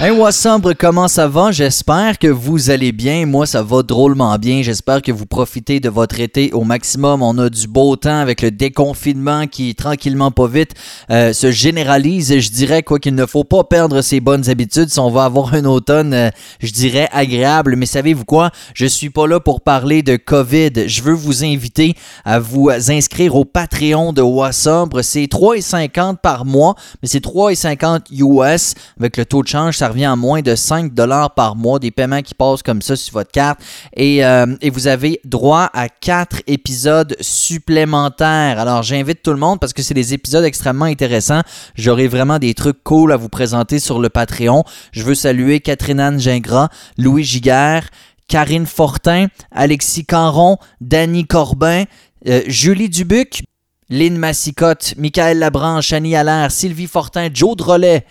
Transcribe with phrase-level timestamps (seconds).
[0.00, 1.50] Hey, Wassambre, comment ça va?
[1.50, 3.26] J'espère que vous allez bien.
[3.26, 4.62] Moi, ça va drôlement bien.
[4.62, 7.20] J'espère que vous profitez de votre été au maximum.
[7.20, 10.74] On a du beau temps avec le déconfinement qui, tranquillement, pas vite,
[11.10, 12.38] euh, se généralise.
[12.38, 15.52] Je dirais quoi qu'il ne faut pas perdre ses bonnes habitudes si on va avoir
[15.54, 16.30] un automne, euh,
[16.60, 17.74] je dirais, agréable.
[17.74, 18.52] Mais savez-vous quoi?
[18.74, 20.86] Je suis pas là pour parler de COVID.
[20.86, 25.02] Je veux vous inviter à vous inscrire au Patreon de Wassambre.
[25.02, 29.76] C'est 3,50 par mois, mais c'est 3,50 US avec le taux de change.
[29.88, 33.14] Revient à moins de 5 dollars par mois, des paiements qui passent comme ça sur
[33.14, 33.60] votre carte.
[33.96, 38.58] Et, euh, vous avez droit à 4 épisodes supplémentaires.
[38.58, 41.42] Alors j'invite tout le monde parce que c'est des épisodes extrêmement intéressants.
[41.74, 44.64] J'aurai vraiment des trucs cool à vous présenter sur le Patreon.
[44.92, 47.88] Je veux saluer Catherine Anne Gingras, Louis Giguère,
[48.28, 51.84] Karine Fortin, Alexis Caron, Danny Corbin,
[52.26, 53.42] euh, Julie Dubuc,
[53.90, 58.04] Lynn Massicotte, Michael Labranche, Annie Allaire, Sylvie Fortin, Joe Drolet,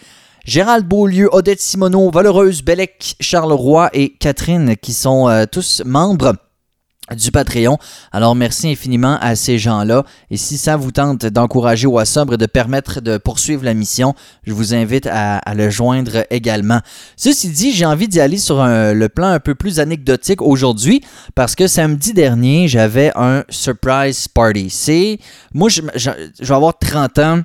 [0.47, 6.35] Gérald Beaulieu, Odette Simoneau, Valereuse Bellec, Charles Roy et Catherine qui sont euh, tous membres
[7.17, 7.77] du Patreon.
[8.13, 10.05] Alors merci infiniment à ces gens-là.
[10.31, 14.13] Et si ça vous tente d'encourager Wassobre et de permettre de poursuivre la mission,
[14.45, 16.79] je vous invite à, le joindre également.
[17.17, 21.01] Ceci dit, j'ai envie d'y aller sur le plan un peu plus anecdotique aujourd'hui
[21.35, 24.69] parce que samedi dernier, j'avais un surprise party.
[24.69, 25.19] C'est
[25.53, 26.09] moi, je, je-
[26.39, 27.41] je vais avoir 30 ans.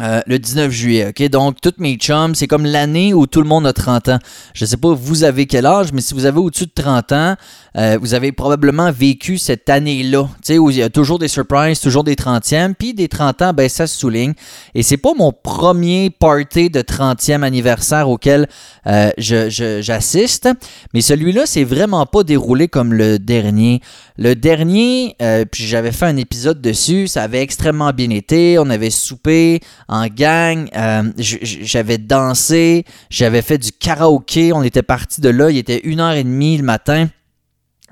[0.00, 1.28] Euh, le 19 juillet, ok?
[1.28, 4.18] Donc, toutes mes chums, c'est comme l'année où tout le monde a 30 ans.
[4.54, 7.36] Je sais pas, vous avez quel âge, mais si vous avez au-dessus de 30 ans,
[7.76, 11.28] euh, vous avez probablement vécu cette année-là, tu sais, où il y a toujours des
[11.28, 14.32] surprises, toujours des 30e, puis des 30 ans, ben ça se souligne.
[14.74, 18.48] Et c'est pas mon premier party de 30e anniversaire auquel
[18.86, 20.48] euh, j'assiste,
[20.94, 23.80] mais celui-là, c'est vraiment pas déroulé comme le dernier.
[24.16, 28.68] Le dernier, euh, puis j'avais fait un épisode dessus, ça avait extrêmement bien été, on
[28.70, 35.28] avait soupé en gang, euh, j'avais dansé, j'avais fait du karaoké, on était parti de
[35.28, 37.08] là, il était une heure et demie le matin.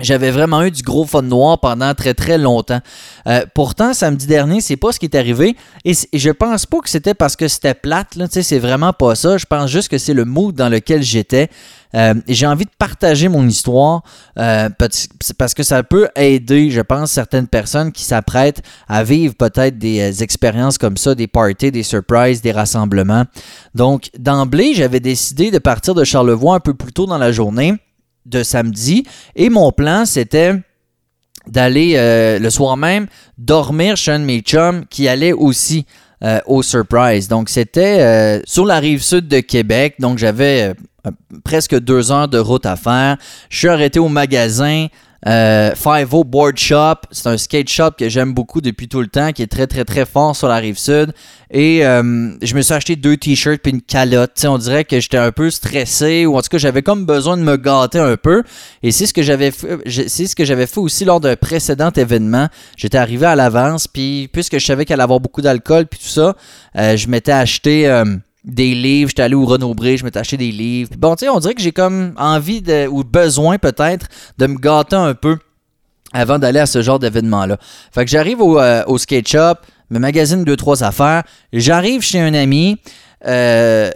[0.01, 2.81] J'avais vraiment eu du gros fun noir pendant très très longtemps.
[3.27, 5.57] Euh, pourtant, samedi dernier, c'est pas ce qui est arrivé.
[5.85, 8.15] Et, je pense pas que c'était parce que c'était plate.
[8.17, 9.39] Là, c'est vraiment pas ça.
[9.39, 11.51] Je pense juste que c'est le mood dans lequel j'étais.
[11.95, 14.03] Euh, j'ai envie de partager mon histoire
[14.39, 15.09] euh, parce
[15.39, 20.01] parce que ça peut aider, je pense, certaines personnes qui s'apprêtent à vivre peut-être des
[20.01, 23.25] euh, expériences comme ça, des parties, des surprises, des rassemblements.
[23.75, 27.75] Donc, d'emblée, j'avais décidé de partir de Charlevoix un peu plus tôt dans la journée
[28.27, 29.05] de samedi.
[29.37, 30.55] Et mon plan, c'était
[31.47, 33.07] d'aller euh, le soir même
[33.39, 35.87] dormir chez un de mes chums qui allait aussi
[36.23, 37.29] euh, au Surprise.
[37.29, 39.95] Donc, c'était euh, sur la rive sud de Québec.
[39.99, 40.75] Donc, j'avais
[41.45, 43.17] presque deux heures de route à faire.
[43.49, 44.89] Je suis arrêté au magasin.
[45.27, 49.09] Euh, Five O Board Shop, c'est un skate shop que j'aime beaucoup depuis tout le
[49.09, 51.13] temps, qui est très très très fort sur la rive sud.
[51.51, 54.45] Et euh, je me suis acheté deux t-shirts puis une calotte.
[54.47, 57.43] On dirait que j'étais un peu stressé ou en tout cas j'avais comme besoin de
[57.43, 58.45] me gâter un peu.
[58.83, 61.91] Et c'est ce que j'avais fait, c'est ce que j'avais fait aussi lors d'un précédent
[61.91, 62.49] événement.
[62.77, 66.09] J'étais arrivé à l'avance puis puisque je savais qu'elle allait avoir beaucoup d'alcool puis tout
[66.09, 66.37] ça,
[66.77, 68.05] euh, je m'étais acheté euh,
[68.45, 70.91] des livres, j'étais allé au Renaud Bré, je m'étais acheté des livres.
[70.91, 74.07] Puis bon, tu sais, on dirait que j'ai comme envie de, ou besoin peut-être
[74.39, 75.39] de me gâter un peu
[76.13, 77.59] avant d'aller à ce genre d'événement-là.
[77.93, 79.55] Fait que j'arrive au, euh, au skate shop,
[79.91, 82.79] me magasine deux, trois affaires, j'arrive chez un ami,
[83.27, 83.91] euh,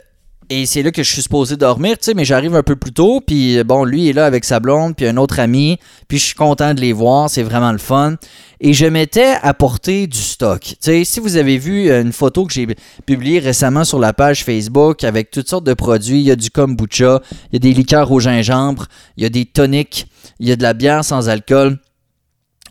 [0.53, 2.93] et c'est là que je suis supposé dormir, tu sais, mais j'arrive un peu plus
[2.93, 6.27] tôt, puis bon, lui est là avec sa blonde, puis un autre ami, puis je
[6.27, 8.17] suis content de les voir, c'est vraiment le fun.
[8.61, 10.61] Et je m'étais apporté du stock.
[10.61, 12.69] Tu sais, si vous avez vu euh, une photo que j'ai
[13.07, 16.51] publiée récemment sur la page Facebook avec toutes sortes de produits, il y a du
[16.51, 18.87] kombucha, il y a des liqueurs au gingembre,
[19.17, 20.07] il y a des toniques,
[20.39, 21.79] il y a de la bière sans alcool.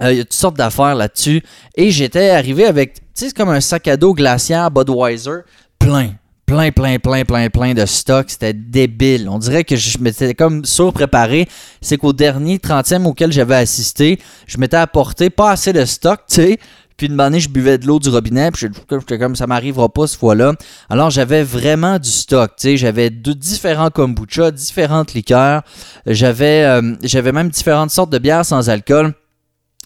[0.01, 1.41] Euh, il y a toutes sortes d'affaires là-dessus.
[1.75, 5.41] Et j'étais arrivé avec, tu sais, comme un sac à dos glaciaire Budweiser,
[5.79, 6.11] plein,
[6.51, 8.29] plein, plein, plein, plein, plein de stock.
[8.29, 9.29] C'était débile.
[9.29, 11.47] On dirait que je m'étais comme surpréparé.
[11.79, 16.35] C'est qu'au dernier 30e auquel j'avais assisté, je m'étais apporté pas assez de stock, tu
[16.35, 16.59] sais.
[16.97, 20.07] Puis une année, je buvais de l'eau du robinet, puis j'étais comme ça m'arrivera pas
[20.07, 20.53] cette fois-là.
[20.89, 25.63] Alors j'avais vraiment du stock, tu sais, j'avais différents kombucha, différentes liqueurs,
[26.05, 29.13] j'avais euh, j'avais même différentes sortes de bières sans alcool.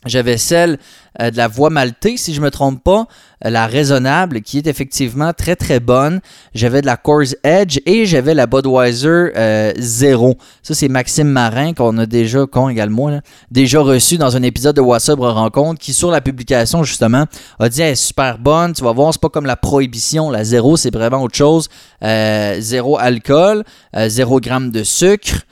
[0.06, 0.78] J'avais celle
[1.19, 3.07] euh, de la voie maltée, si je me trompe pas,
[3.44, 6.19] euh, la raisonnable, qui est effectivement très très bonne.
[6.54, 10.38] J'avais de la Coors Edge et j'avais la Budweiser euh, Zero.
[10.62, 14.75] Ça, c'est Maxime Marin qu'on a déjà, con également, là, déjà reçu dans un épisode
[14.75, 17.25] de Wassabre Rencontre, qui sur la publication justement
[17.60, 18.74] a dit elle est super bonne.
[18.74, 20.30] Tu vas voir, c'est pas comme la prohibition.
[20.30, 21.68] La zéro, c'est vraiment autre chose.
[22.04, 23.63] Euh, zéro alcool,
[23.96, 25.46] euh, zéro gramme de sucre.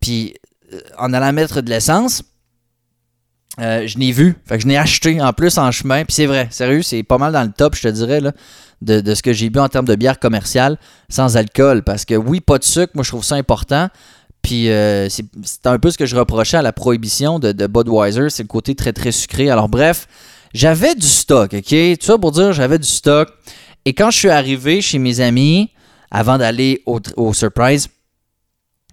[0.00, 0.34] Puis
[0.98, 2.22] en allant mettre de l'essence
[3.58, 4.36] Euh, je n'ai vu.
[4.44, 6.04] Fait je n'ai acheté en plus en chemin.
[6.04, 8.32] Puis c'est vrai, sérieux, c'est pas mal dans le top, je te dirais, là,
[8.82, 11.82] de, ce que j'ai bu en termes de bière commerciale sans alcool.
[11.82, 13.88] Parce que oui, pas de sucre, moi je trouve ça important.
[14.42, 18.30] Puis euh, c'est un peu ce que je reprochais à la prohibition de, de Budweiser,
[18.30, 19.50] c'est le côté très très sucré.
[19.50, 20.06] Alors bref,
[20.54, 21.98] j'avais du stock, ok?
[21.98, 23.28] Tout ça pour dire, j'avais du stock.
[23.84, 25.70] Et quand je suis arrivé chez mes amis,
[26.10, 27.88] avant d'aller au, au surprise,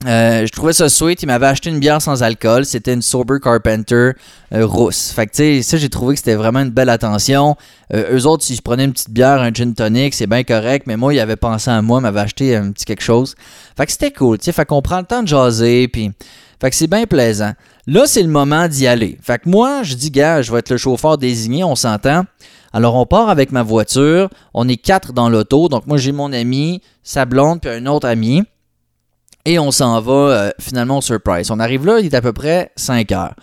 [0.05, 1.23] euh, je trouvais ça sweet.
[1.23, 2.65] Ils m'avaient acheté une bière sans alcool.
[2.65, 4.11] C'était une Sober Carpenter
[4.53, 5.11] euh, rousse.
[5.11, 7.55] Fait que, tu sais, ça, j'ai trouvé que c'était vraiment une belle attention.
[7.93, 10.87] Euh, eux autres, s'ils se prenaient une petite bière, un gin tonic, c'est bien correct.
[10.87, 13.35] Mais moi, ils avaient pensé à moi, m'avaient acheté un petit quelque chose.
[13.77, 14.51] Fait que c'était cool, tu sais.
[14.51, 15.87] Fait qu'on prend le temps de jaser.
[15.87, 16.11] Puis,
[16.59, 17.53] fait que c'est bien plaisant.
[17.87, 19.17] Là, c'est le moment d'y aller.
[19.21, 22.23] Fait que moi, je dis, gars, je vais être le chauffeur désigné, on s'entend.
[22.71, 24.29] Alors, on part avec ma voiture.
[24.53, 25.69] On est quatre dans l'auto.
[25.69, 28.43] Donc, moi, j'ai mon ami, sa blonde, puis un autre ami.
[29.45, 31.51] Et on s'en va euh, finalement au surprise.
[31.51, 33.33] On arrive là, il est à peu près 5 heures.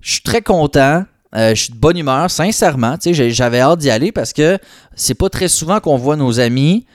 [0.00, 1.04] Je suis très content.
[1.36, 2.96] euh, je suis de bonne humeur, sincèrement.
[3.02, 4.58] J'avais hâte d'y aller parce que
[4.94, 6.86] c'est pas très souvent qu'on voit nos amis.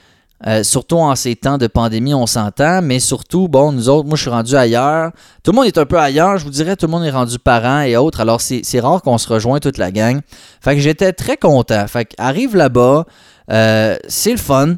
[0.46, 4.16] euh, surtout en ces temps de pandémie, on s'entend, mais surtout, bon, nous autres, moi
[4.16, 5.10] je suis rendu ailleurs.
[5.42, 7.38] Tout le monde est un peu ailleurs, je vous dirais, tout le monde est rendu
[7.38, 10.20] parent et autres, alors c'est rare qu'on se rejoigne toute la gang.
[10.62, 11.86] Fait que j'étais très content.
[11.88, 13.04] Fait que arrive là-bas,
[13.50, 14.76] c'est le fun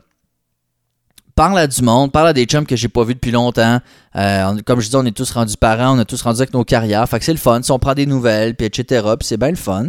[1.34, 3.78] parle à du monde, parle à des chums que j'ai pas vus depuis longtemps.
[4.16, 6.64] Euh, comme je dis, on est tous rendus parents, on a tous rendu avec nos
[6.64, 7.08] carrières.
[7.08, 7.62] Fait que c'est le fun.
[7.62, 9.88] Si on prend des nouvelles, puis etc., c'est bien le fun.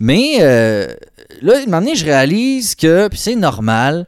[0.00, 0.86] Mais euh,
[1.42, 4.06] là, un moment donné, je réalise que, c'est normal,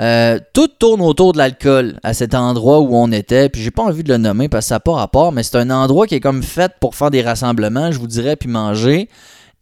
[0.00, 3.48] euh, tout tourne autour de l'alcool à cet endroit où on était.
[3.48, 5.56] Puis j'ai pas envie de le nommer parce que ça n'a pas rapport, mais c'est
[5.56, 9.08] un endroit qui est comme fait pour faire des rassemblements, je vous dirais, puis manger.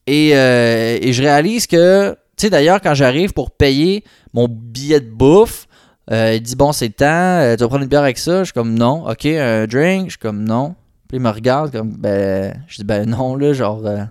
[0.07, 5.01] Et, euh, et je réalise que, tu sais, d'ailleurs, quand j'arrive pour payer mon billet
[5.01, 5.67] de bouffe,
[6.11, 8.41] euh, il dit bon, c'est le temps, euh, tu vas prendre une bière avec ça?
[8.41, 9.09] Je suis comme non.
[9.09, 10.07] Ok, un drink?
[10.07, 10.75] Je suis comme non.
[11.09, 12.63] Puis il me regarde comme ben.
[12.67, 14.05] Je dis ben non, là, genre, euh,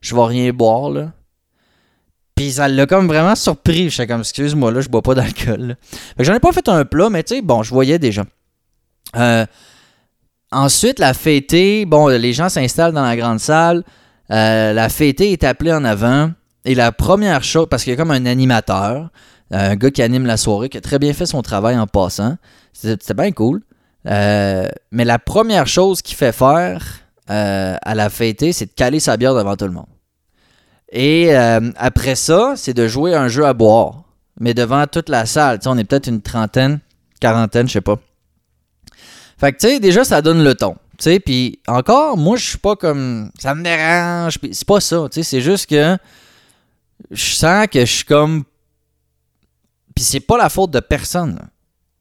[0.00, 1.12] je vais rien boire, là.
[2.34, 3.84] Puis ça l'a comme vraiment surpris.
[3.84, 5.76] Je suis comme excuse-moi, là, je bois pas d'alcool.
[6.18, 8.24] j'en ai pas fait un plat, mais tu sais, bon, je voyais déjà.
[9.16, 9.46] Euh,
[10.52, 13.84] ensuite, la fêtée, bon, les gens s'installent dans la grande salle.
[14.28, 16.30] La fêtée est appelée en avant.
[16.64, 19.10] Et la première chose, parce qu'il y a comme un animateur,
[19.50, 22.36] un gars qui anime la soirée, qui a très bien fait son travail en passant.
[22.72, 23.62] C'était bien cool.
[24.06, 26.84] Euh, mais la première chose qu'il fait faire
[27.30, 29.86] euh, à la fêtée, c'est de caler sa bière devant tout le monde.
[30.90, 34.04] Et euh, après ça, c'est de jouer un jeu à boire,
[34.40, 35.58] mais devant toute la salle.
[35.58, 36.80] Tu sais, on est peut-être une trentaine,
[37.20, 37.98] quarantaine, je sais pas.
[39.38, 40.76] Fait que, tu sais, déjà, ça donne le ton.
[40.98, 43.30] Tu puis encore, moi, je suis pas comme.
[43.38, 44.38] Ça me dérange.
[44.50, 45.06] C'est pas ça.
[45.10, 45.96] Tu sais, c'est juste que
[47.10, 48.44] je sens que je suis comme.
[49.98, 51.40] Puis c'est pas la faute de personne.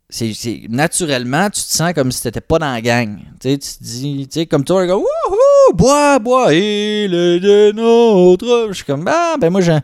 [0.07, 3.17] C'est, naturellement, tu te sens comme si t'étais pas dans la gang.
[3.41, 7.39] Tu tu te dis, tu sais, comme toi, un gars, wouhou, bois, bois, il est
[7.39, 8.67] de notre.
[8.67, 9.81] Je suis comme, ah, ben moi, j'ai un,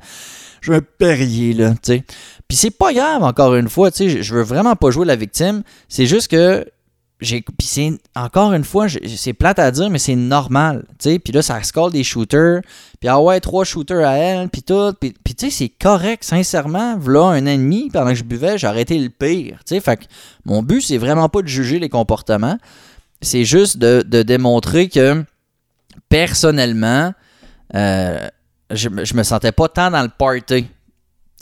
[0.62, 2.04] j'ai là, tu.
[2.48, 5.64] Puis c'est pas grave, encore une fois, tu je veux vraiment pas jouer la victime.
[5.90, 6.68] C'est juste que
[7.62, 11.90] c'est encore une fois c'est plate à dire mais c'est normal puis là ça score
[11.92, 12.62] des shooters
[13.00, 16.24] puis ah ouais trois shooters à elle puis tout puis, tu sais c'est correct.
[16.24, 20.04] Sincèrement là un demi pendant que je buvais j'ai arrêté le pire fait que
[20.46, 22.58] mon but c'est vraiment pas de juger les comportements.
[23.22, 25.24] C'est juste de, de démontrer que
[26.10, 27.14] personnellement
[27.76, 28.28] euh,
[28.70, 30.68] je, je me sentais pas tant dans le party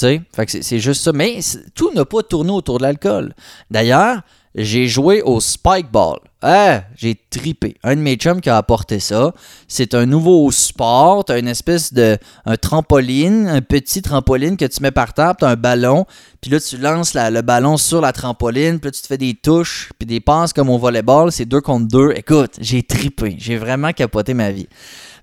[0.01, 0.21] tu sais.
[0.35, 1.11] Fait que c'est- juste ça.
[1.13, 1.39] Mais
[1.75, 3.35] tout n'a pas tourné autour de l'alcool.
[3.69, 4.21] D'ailleurs
[4.55, 6.17] j'ai joué au Spike Ball.
[6.41, 7.75] Ah, j'ai tripé.
[7.83, 9.31] Un de mes chums qui a apporté ça.
[9.67, 11.23] C'est un nouveau sport.
[11.23, 15.49] T'as une espèce de un trampoline, un petit trampoline que tu mets par terre, t'as
[15.49, 16.05] un ballon,
[16.41, 19.19] puis là tu lances la- le ballon sur la trampoline, puis là tu te fais
[19.19, 22.11] des touches, puis des passes comme au volleyball, c'est deux contre deux.
[22.15, 23.35] Écoute, j'ai tripé.
[23.37, 24.67] J'ai vraiment capoté ma vie.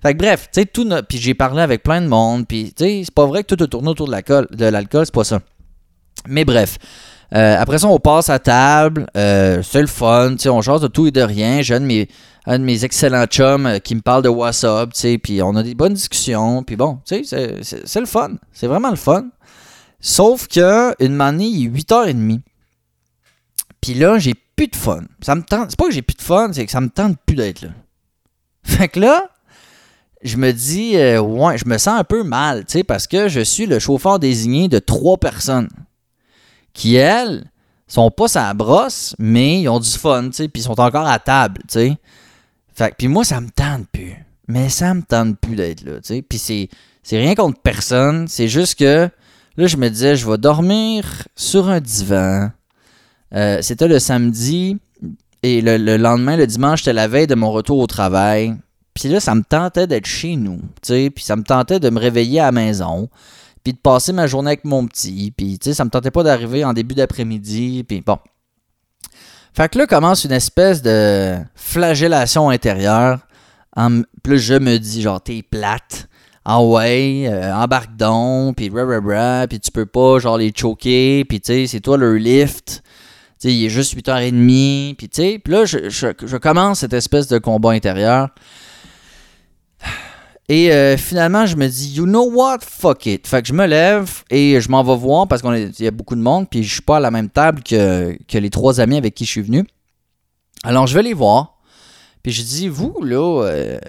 [0.01, 0.87] Fait que bref, tu sais, tout.
[1.09, 3.61] Puis j'ai parlé avec plein de monde, puis tu sais, c'est pas vrai que tout
[3.61, 5.41] a tourné autour de l'alcool, de l'alcool, c'est pas ça.
[6.27, 6.77] Mais bref.
[7.35, 9.07] Euh, après ça, on passe à table.
[9.15, 10.35] Euh, c'est le fun.
[10.47, 11.61] On change de tout et de rien.
[11.61, 14.89] J'ai un de mes, excellents chums euh, qui me parle de WhatsApp.
[15.21, 16.63] Puis on a des bonnes discussions.
[16.63, 18.31] Puis bon, c'est- c'est c'est le fun.
[18.51, 19.25] C'est vraiment le fun.
[19.99, 22.41] Sauf que une il est 8h30.
[23.81, 25.01] Puis là, j'ai plus de fun.
[25.21, 25.67] Ça me tente.
[25.69, 27.69] C'est pas que j'ai plus de fun, c'est que ça me tente plus d'être là.
[28.63, 29.29] Fait que là,
[30.21, 33.39] je me dis, ouais, je me sens un peu mal, tu sais, parce que je
[33.39, 35.69] suis le chauffeur désigné de trois personnes
[36.79, 37.43] qui, elles,
[37.87, 41.19] sont pas sa brosse, mais ils ont du fun, tu puis ils sont encore à
[41.19, 41.97] table, tu sais.
[42.73, 44.15] Fait puis moi, ça me tente plus.
[44.47, 46.21] Mais ça me tente plus d'être là, tu sais.
[46.21, 46.69] Puis c'est,
[47.11, 49.09] rien contre personne, c'est juste que
[49.57, 51.03] là, je me disais, je vais dormir
[51.35, 52.49] sur un divan.
[53.35, 54.77] Euh, c'était le samedi,
[55.43, 58.55] et le, le lendemain, le dimanche, c'était la veille de mon retour au travail.
[58.93, 61.89] Puis là, ça me tentait d'être chez nous, tu sais, puis ça me tentait de
[61.89, 63.09] me réveiller à la maison,
[63.63, 66.23] puis de passer ma journée avec mon petit, puis tu sais, ça me tentait pas
[66.23, 68.17] d'arriver en début d'après-midi, puis bon.
[69.53, 73.19] Fait que là commence une espèce de flagellation intérieure.
[74.23, 76.07] Plus, je me dis, genre, t'es plate.
[76.45, 81.39] Ah ouais, euh, embarque donc, puis bra puis tu peux pas, genre, les choquer, puis
[81.41, 82.81] tu sais, c'est toi le lift.
[83.39, 87.27] Tu sais, il est juste 8h30, puis tu sais, puis là, je, commence cette espèce
[87.27, 88.29] de combat intérieur.
[90.51, 93.27] Et euh, finalement, je me dis, you know what, fuck it.
[93.27, 96.15] Fait que je me lève et je m'en vais voir parce qu'il y a beaucoup
[96.15, 98.97] de monde, puis je suis pas à la même table que, que les trois amis
[98.97, 99.63] avec qui je suis venu.
[100.63, 101.59] Alors, je vais les voir.
[102.23, 103.79] Puis je dis, vous, là, euh,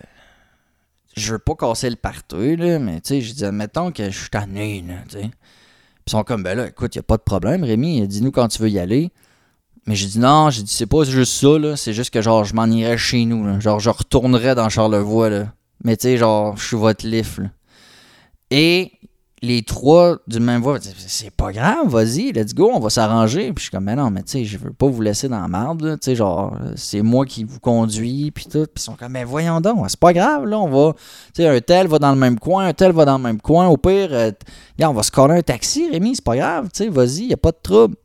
[1.17, 4.19] je veux pas casser le partout, là, mais tu sais, je dis, admettons que je
[4.19, 5.31] suis tanné, là, tu sais.
[5.31, 8.49] Puis ils sont comme, ben là, écoute, y a pas de problème, Rémi, dis-nous quand
[8.49, 9.11] tu veux y aller.
[9.87, 12.45] Mais j'ai dit non, j'ai dit c'est pas juste ça, là, c'est juste que genre
[12.45, 15.47] je m'en irais chez nous, genre je retournerais dans Charlevoix, là.
[15.85, 17.41] Mais tu sais, genre, je suis votre lift.
[18.51, 18.93] Et
[19.43, 23.53] les trois du même voix, c'est pas grave, vas-y, let's go, on va s'arranger.
[23.53, 25.41] Puis je suis comme, mais non, mais tu sais, je veux pas vous laisser dans
[25.41, 28.67] la merde, tu sais, genre, c'est moi qui vous conduis, puis tout.
[28.67, 30.93] Puis ils sont comme, mais voyons donc, c'est pas grave, là, on va,
[31.35, 33.41] tu sais, un tel va dans le même coin, un tel va dans le même
[33.41, 34.31] coin, au pire, euh,
[34.83, 37.39] on va se coller un taxi, Rémi, c'est pas grave, tu sais, vas-y, y a
[37.39, 37.97] pas de trouble.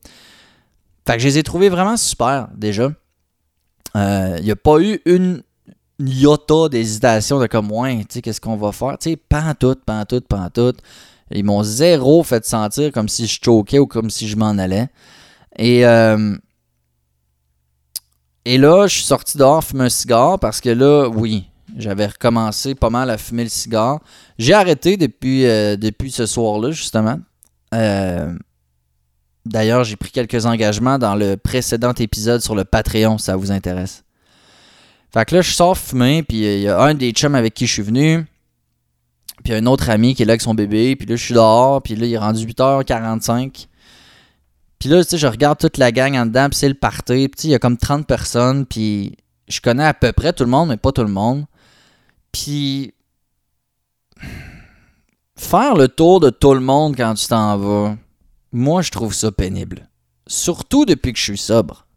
[1.06, 2.90] Fait que je les ai trouvés vraiment super, déjà.
[3.94, 5.42] Il euh, n'y a pas eu une
[6.00, 8.98] iota d'hésitation de comme, ouais, tu sais, qu'est-ce qu'on va faire?
[8.98, 10.80] Tu sais, pantoute, pantoute, pantoute.
[11.32, 14.90] Ils m'ont zéro fait sentir comme si je choquais ou comme si je m'en allais.
[15.58, 16.36] Et, euh,
[18.46, 22.76] et là, je suis sorti dehors fumer un cigare parce que là, oui, j'avais recommencé
[22.76, 24.00] pas mal à fumer le cigare.
[24.38, 27.20] J'ai arrêté depuis, euh, depuis ce soir-là, justement.
[29.46, 33.52] D'ailleurs, j'ai pris quelques engagements dans le précédent épisode sur le Patreon, si ça vous
[33.52, 34.05] intéresse.
[35.16, 37.68] Fait que là, je sors fumer, puis il y a un des chums avec qui
[37.68, 38.26] je suis venu,
[39.46, 41.82] puis un autre ami qui est là avec son bébé, puis là, je suis dehors,
[41.82, 43.68] puis là, il est rendu 8h45.
[44.78, 47.30] Puis là, tu sais, je regarde toute la gang en dedans, puis c'est le party,
[47.30, 49.16] puis il y a comme 30 personnes, puis
[49.48, 51.46] je connais à peu près tout le monde, mais pas tout le monde.
[52.34, 52.94] Puis
[55.38, 57.96] faire le tour de tout le monde quand tu t'en vas,
[58.52, 59.88] moi, je trouve ça pénible.
[60.28, 61.88] Surtout depuis que je suis sobre.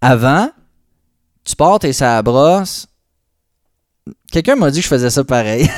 [0.00, 0.52] Avant,
[1.48, 2.86] tu pars, t'es sa brosse.
[4.30, 5.68] Quelqu'un m'a dit que je faisais ça pareil.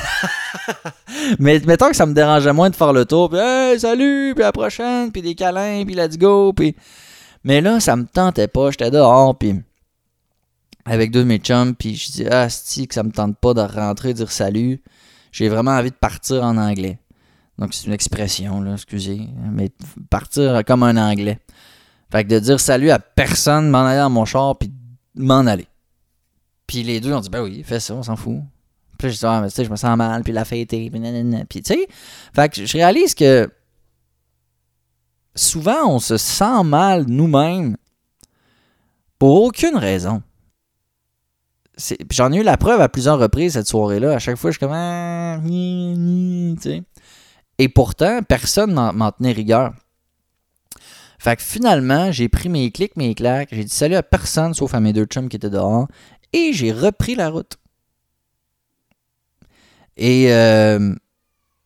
[1.39, 4.43] Mais mettons que ça me dérangeait moins de faire le tour, puis hey, salut, puis
[4.43, 6.75] à la prochaine, puis des câlins, puis let's go, puis...
[7.45, 9.63] Mais là, ça me tentait pas, j'étais dehors, puis
[10.85, 13.55] avec deux de mes chums, puis je dis ah, si que ça me tente pas
[13.55, 14.83] de rentrer, dire salut.
[15.31, 16.99] J'ai vraiment envie de partir en anglais.
[17.59, 19.21] Donc c'est une expression, là, excusez,
[19.53, 19.71] mais
[20.11, 21.39] partir comme un anglais.
[22.11, 24.73] Fait que de dire salut à personne, m'en aller dans mon char, puis
[25.15, 25.67] m'en aller.
[26.67, 28.41] Puis les deux ont dit, ben oui, fais ça, on s'en fout.
[28.99, 30.91] Puis je dis, ah, mais tu sais, je me sens mal, puis la fête puis
[30.91, 31.89] Puis tu sais,
[32.35, 33.51] fait que je réalise que
[35.35, 37.77] souvent, on se sent mal nous-mêmes
[39.19, 40.23] pour aucune raison.
[42.11, 44.13] J'en ai eu la preuve à plusieurs reprises cette soirée-là.
[44.13, 44.75] À chaque fois, je suis comme.
[44.75, 45.41] Ah,
[47.59, 49.73] Et pourtant, personne m'en tenait rigueur.
[51.21, 54.73] Fait que finalement, j'ai pris mes clics, mes claques, j'ai dit salut à personne sauf
[54.73, 55.87] à mes deux chums qui étaient dehors
[56.33, 57.59] et j'ai repris la route.
[59.99, 60.95] Et euh,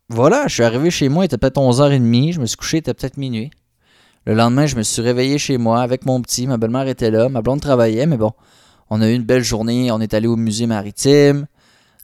[0.09, 2.81] voilà, je suis arrivé chez moi, il était peut-être 11h30, je me suis couché, il
[2.81, 3.53] était peut-être minuit.
[4.27, 7.29] Le lendemain, je me suis réveillé chez moi avec mon petit, ma belle-mère était là,
[7.29, 8.33] ma blonde travaillait, mais bon,
[8.91, 11.47] on a eu une belle journée, on est allé au musée maritime,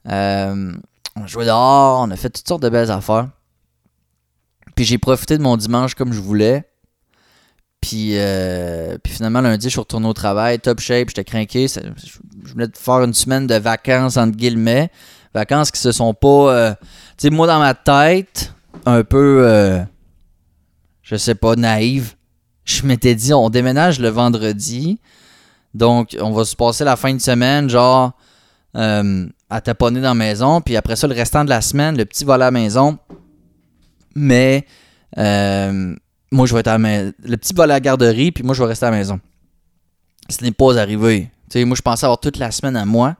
[0.07, 0.71] euh,
[1.17, 3.27] on joué dehors, on a fait toutes sortes de belles affaires.
[4.73, 6.70] Puis j'ai profité de mon dimanche comme je voulais.
[7.81, 11.65] Puis, euh, finalement, lundi, je suis retourné au travail, top shape, j'étais craqué.
[11.67, 14.91] Je voulais faire une semaine de vacances, entre guillemets.
[15.33, 16.27] Vacances qui se sont pas.
[16.27, 16.71] Euh,
[17.17, 18.53] tu sais, moi, dans ma tête,
[18.85, 19.43] un peu.
[19.45, 19.83] Euh,
[21.01, 22.13] je sais pas, naïve.
[22.65, 24.99] Je m'étais dit, on déménage le vendredi.
[25.73, 28.11] Donc, on va se passer la fin de semaine, genre,
[28.75, 30.61] à taponner dans la maison.
[30.61, 32.99] Puis après ça, le restant de la semaine, le petit va à la maison.
[34.15, 34.67] Mais
[36.31, 37.13] moi, je vais être à la maison.
[37.23, 39.19] Le petit va à la garderie, puis moi, je vais rester à la maison.
[40.29, 41.29] Ce n'est pas arrivé.
[41.49, 43.17] sais, moi, je pensais avoir toute la semaine à moi,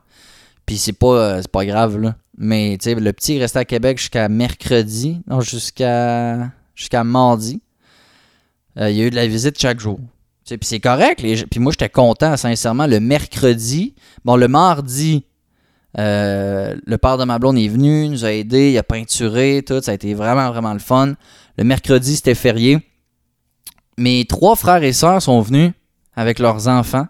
[0.66, 2.16] puis c'est pas, euh, pas grave, là.
[2.38, 7.62] Mais le petit est resté à Québec jusqu'à mercredi, non, jusqu'à jusqu'à mardi.
[8.80, 10.00] Euh, il y a eu de la visite chaque jour.
[10.46, 11.22] Puis c'est correct.
[11.22, 12.88] Puis moi, j'étais content, sincèrement.
[12.88, 15.26] Le mercredi, bon, le mardi,
[16.00, 19.82] euh, le père de ma blonde est venu, nous a aidé, il a peinturé, tout.
[19.82, 21.14] Ça a été vraiment, vraiment le fun.
[21.58, 22.80] Le mercredi, c'était férié
[24.02, 25.72] mes trois frères et sœurs sont venus
[26.16, 27.08] avec leurs enfants.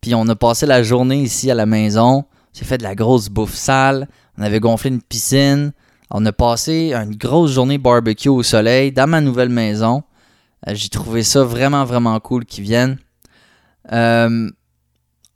[0.00, 2.24] Puis on a passé la journée ici à la maison.
[2.24, 4.08] On s'est fait de la grosse bouffe sale.
[4.36, 5.72] On avait gonflé une piscine.
[6.10, 10.02] On a passé une grosse journée barbecue au soleil dans ma nouvelle maison.
[10.66, 12.98] Euh, j'ai trouvé ça vraiment, vraiment cool qu'ils viennent.
[13.92, 14.50] Euh,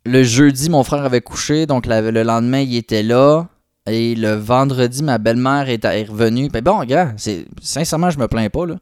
[0.04, 3.46] le jeudi, mon frère avait couché, donc le lendemain, il était là.
[3.86, 6.48] Et le vendredi, ma belle-mère est, revenue.
[6.48, 7.14] Ben bon, gars,
[7.60, 8.76] sincèrement, je me plains pas, là.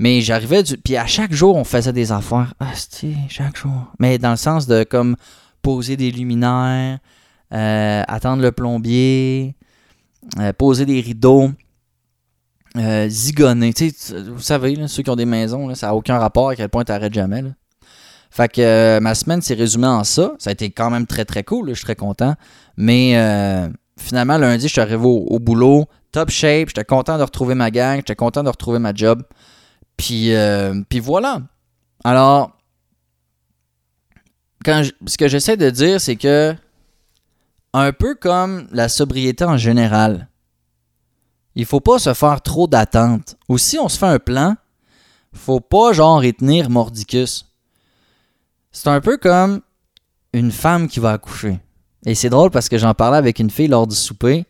[0.00, 0.78] Mais j'arrivais du.
[0.78, 2.54] Puis à chaque jour, on faisait des affaires.
[2.58, 2.72] Ah,
[3.28, 3.92] chaque jour.
[3.98, 5.14] Mais dans le sens de comme
[5.60, 6.98] poser des luminaires,
[7.52, 9.54] euh, attendre le plombier,
[10.38, 11.50] euh, poser des rideaux,
[12.78, 13.74] euh, zigonner.
[14.32, 16.92] vous savez, ceux qui ont des maisons, ça n'a aucun rapport à quel point tu
[16.92, 17.44] n'arrêtes jamais.
[18.30, 20.32] Fait que ma semaine s'est résumée en ça.
[20.38, 22.36] Ça a été quand même très très cool, je suis très content.
[22.78, 23.12] Mais
[23.98, 27.96] finalement, lundi, je suis arrivé au, boulot, top shape, j'étais content de retrouver ma gang,
[27.96, 29.22] j'étais content de retrouver ma job.
[30.00, 30.32] Puis,
[30.88, 31.42] puis voilà.
[32.04, 32.52] Alors,
[34.64, 36.54] ce que j'essaie de dire, c'est que
[37.74, 40.28] un peu comme la sobriété en général.
[41.54, 43.36] Il faut pas se faire trop d'attentes.
[43.50, 44.56] Ou si on se fait un plan,
[45.34, 47.46] faut pas genre retenir mordicus.
[48.72, 49.60] C'est un peu comme
[50.32, 51.60] une femme qui va accoucher.
[52.06, 54.46] Et c'est drôle parce que j'en parlais avec une fille lors du souper.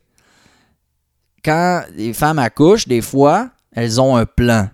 [1.44, 4.68] Quand les femmes accouchent, des fois, elles ont un plan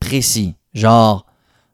[0.00, 0.54] précis.
[0.74, 1.26] Genre,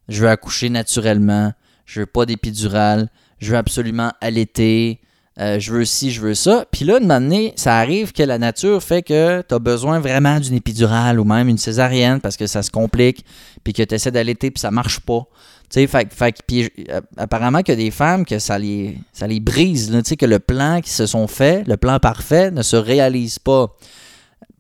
[0.08, 1.52] je veux accoucher naturellement,
[1.84, 5.00] je veux pas d'épidural, je veux absolument allaiter,
[5.38, 6.64] euh, je veux ci, je veux ça.
[6.70, 10.40] Puis là, de donné, ça arrive que la nature fait que tu as besoin vraiment
[10.40, 13.24] d'une épidurale ou même une césarienne parce que ça se complique,
[13.62, 15.26] puis que tu essaies d'allaiter, puis ça marche pas.
[15.68, 18.98] Tu sais, fait, fait, puis, euh, apparemment qu'il y a des femmes que ça les,
[19.12, 22.50] ça les brise, tu sais, que le plan qui se sont fait, le plan parfait,
[22.50, 23.74] ne se réalise pas.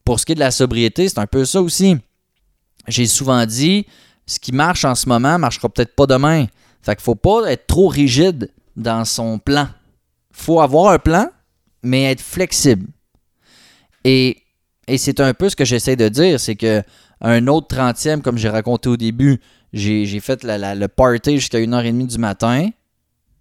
[0.04, 1.96] Pour ce qui est de la sobriété, c'est un peu ça aussi.
[2.88, 3.86] J'ai souvent dit,
[4.26, 6.46] ce qui marche en ce moment marchera peut-être pas demain.
[6.82, 9.68] Fait qu'il faut pas être trop rigide dans son plan
[10.36, 11.30] faut avoir un plan,
[11.82, 12.86] mais être flexible.
[14.04, 14.42] Et,
[14.98, 16.82] c'est un peu ce que j'essaie de dire, c'est que
[17.20, 19.40] un autre 30e, comme j'ai raconté au début,
[19.72, 22.68] j'ai fait le party jusqu'à 1h30 du matin,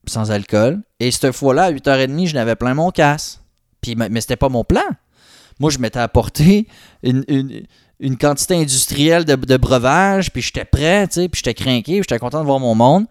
[0.08, 0.82] sans alcool.
[1.00, 3.42] Et cette fois-là, à 8h30, je n'avais plein mon casse.
[3.82, 4.82] Puis, mais c'était pas mon plan.
[5.60, 6.68] Moi, je m'étais apporté
[7.04, 7.24] une,
[8.20, 12.42] quantité industrielle de, de breuvage, puis j'étais prêt, tu sais, puis j'étais craqué, j'étais content
[12.42, 13.06] de voir mon monde.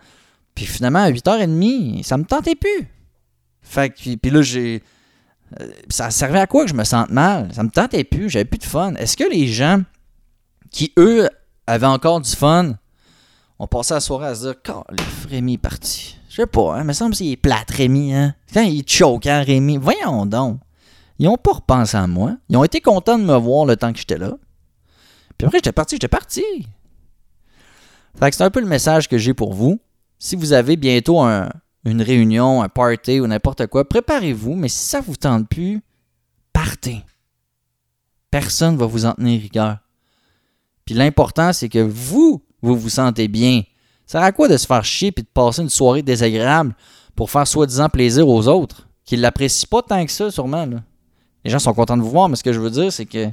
[0.55, 2.89] Puis finalement, à 8h30, ça me tentait plus.
[3.63, 4.83] Fait que, puis là, j'ai.
[5.61, 7.53] Euh, ça servait à quoi que je me sente mal?
[7.53, 8.95] Ça me tentait plus, j'avais plus de fun.
[8.95, 9.83] Est-ce que les gens
[10.71, 11.29] qui, eux,
[11.67, 12.75] avaient encore du fun,
[13.59, 14.85] ont passé la soirée à se dire, quand
[15.29, 16.17] Rémi est parti?
[16.29, 18.35] Je sais pas, hein, il me semble qu'il est plate, Rémi, hein?
[18.53, 19.77] Quand il choke, hein, Rémi?
[19.77, 20.59] Voyons donc.
[21.19, 22.37] Ils ont pas repensé à moi.
[22.49, 24.33] Ils ont été contents de me voir le temps que j'étais là.
[25.39, 26.45] Puis après, j'étais parti, j'étais parti.
[28.19, 29.81] Fait que c'est un peu le message que j'ai pour vous.
[30.19, 31.49] Si vous avez bientôt un,
[31.85, 35.83] une réunion, un party ou n'importe quoi, préparez-vous, mais si ça vous tente plus,
[36.53, 37.05] partez.
[38.31, 39.79] Personne ne va vous en tenir rigueur.
[40.85, 43.63] Puis l'important, c'est que vous, vous vous sentez bien.
[44.07, 46.75] Ça sert à quoi de se faire chier et de passer une soirée désagréable
[47.15, 50.67] pour faire soi-disant plaisir aux autres, qui ne l'apprécient pas tant que ça, sûrement.
[51.45, 53.29] Les gens sont contents de vous voir, mais ce que je veux dire, c'est que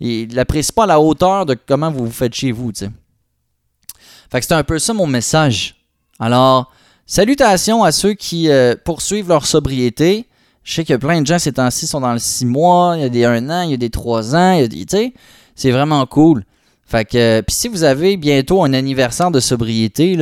[0.00, 2.90] ils l'apprécient pas à la hauteur de comment vous vous faites chez vous, tu sais.
[4.40, 5.76] C'est un peu ça mon message.
[6.18, 6.70] Alors,
[7.08, 10.26] Salutations à ceux qui euh, poursuivent leur sobriété.
[10.64, 13.04] Je sais que plein de gens ces temps-ci sont dans le 6 mois, il y
[13.04, 15.14] a des 1 an, il y a des 3 ans, il tu sais,
[15.54, 16.42] c'est vraiment cool.
[16.84, 20.18] Fait que, euh, puis si vous avez bientôt un anniversaire de sobriété,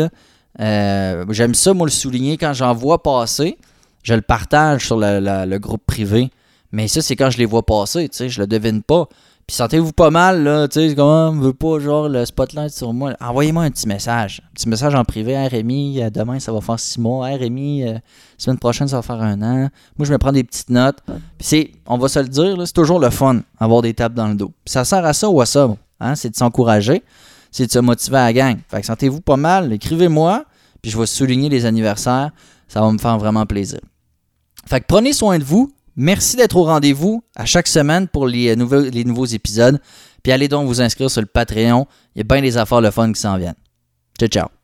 [0.60, 3.56] euh, j'aime ça, moi, le souligner quand j'en vois passer.
[4.02, 6.30] Je le partage sur le groupe privé.
[6.70, 9.08] Mais ça, c'est quand je les vois passer, tu sais, je le devine pas.
[9.46, 12.94] Puis sentez-vous pas mal, là, tu sais, comment on veut pas, genre, le spotlight sur
[12.94, 13.12] moi.
[13.20, 14.40] Envoyez-moi un petit message.
[14.42, 15.36] Un petit message en privé.
[15.46, 17.26] Rémi, euh, demain, ça va faire six mois.
[17.26, 17.98] Rémi, euh,
[18.38, 19.68] semaine prochaine, ça va faire un an.
[19.98, 20.98] Moi, je vais prendre des petites notes.
[21.06, 24.28] Puis c'est, on va se le dire, c'est toujours le fun, avoir des tapes dans
[24.28, 24.52] le dos.
[24.64, 25.68] Puis ça sert à ça ou à ça,
[26.00, 26.14] hein?
[26.14, 27.02] C'est de s'encourager,
[27.50, 28.56] c'est de se motiver à la gang.
[28.68, 30.44] Fait que sentez-vous pas mal, écrivez-moi,
[30.80, 32.30] puis je vais souligner les anniversaires.
[32.66, 33.80] Ça va me faire vraiment plaisir.
[34.66, 38.56] Fait que prenez soin de vous, Merci d'être au rendez-vous à chaque semaine pour les,
[38.56, 39.80] nouveaux épisodes.
[40.22, 41.86] Puis allez donc vous inscrire sur le Patreon.
[42.14, 43.54] Il y a bien des affaires le fun qui s'en viennent.
[44.18, 44.63] Ciao, ciao.